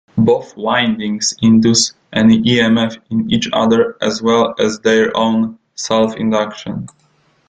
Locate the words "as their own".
4.59-5.59